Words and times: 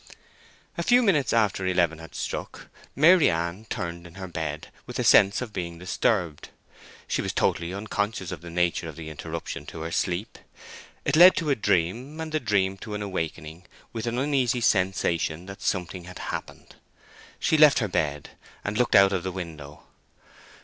A 0.79 0.81
few 0.81 1.03
minutes 1.03 1.31
after 1.31 1.63
eleven 1.67 1.99
had 1.99 2.15
struck, 2.15 2.69
Maryann 2.95 3.65
turned 3.65 4.07
in 4.07 4.15
her 4.15 4.27
bed 4.27 4.71
with 4.87 4.97
a 4.97 5.03
sense 5.03 5.43
of 5.43 5.53
being 5.53 5.77
disturbed. 5.77 6.49
She 7.07 7.21
was 7.21 7.33
totally 7.33 7.71
unconscious 7.71 8.31
of 8.31 8.41
the 8.41 8.49
nature 8.49 8.89
of 8.89 8.95
the 8.95 9.11
interruption 9.11 9.67
to 9.67 9.81
her 9.81 9.91
sleep. 9.91 10.39
It 11.05 11.15
led 11.15 11.35
to 11.35 11.51
a 11.51 11.55
dream, 11.55 12.19
and 12.19 12.31
the 12.31 12.39
dream 12.39 12.77
to 12.77 12.95
an 12.95 13.03
awakening, 13.03 13.67
with 13.93 14.07
an 14.07 14.17
uneasy 14.17 14.59
sensation 14.61 15.45
that 15.45 15.61
something 15.61 16.05
had 16.05 16.17
happened. 16.33 16.77
She 17.39 17.55
left 17.55 17.77
her 17.77 17.87
bed 17.87 18.31
and 18.63 18.79
looked 18.79 18.95
out 18.95 19.13
of 19.13 19.21
the 19.21 19.31
window. 19.31 19.83